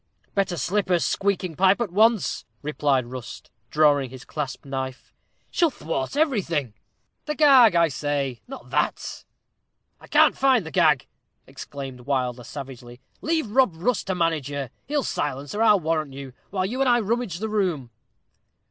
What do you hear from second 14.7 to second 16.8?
he'll silence her, I warrant you, while you